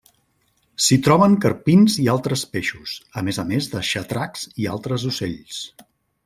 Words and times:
S'hi 0.85 0.95
troben 1.07 1.35
carpins 1.43 1.97
i 2.03 2.07
altres 2.13 2.45
peixos, 2.55 2.95
a 3.21 3.23
més 3.29 3.41
a 3.45 3.49
més 3.53 3.69
de 3.75 3.83
xatracs 3.91 4.49
i 4.65 4.69
altres 4.79 5.07
ocells. 5.13 5.63